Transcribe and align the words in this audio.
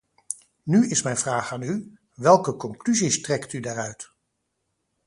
Nu 0.63 0.89
is 0.89 1.01
mijn 1.01 1.17
vraag 1.17 1.51
aan 1.51 1.61
u: 1.61 1.93
welke 2.13 2.55
conclusies 2.55 3.21
trekt 3.21 3.53
u 3.53 3.59
daaruit? 3.59 4.11